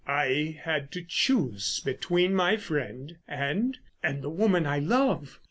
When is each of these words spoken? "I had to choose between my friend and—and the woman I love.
"I 0.07 0.59
had 0.63 0.89
to 0.93 1.03
choose 1.03 1.79
between 1.79 2.33
my 2.33 2.57
friend 2.57 3.17
and—and 3.27 4.23
the 4.23 4.31
woman 4.31 4.65
I 4.65 4.79
love. 4.79 5.37